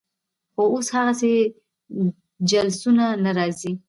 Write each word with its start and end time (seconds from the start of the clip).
خو 0.53 0.63
اوس 0.73 0.87
هغسې 0.97 1.31
جلوسونه 2.49 3.05
نه 3.23 3.31
راځي. 3.37 3.71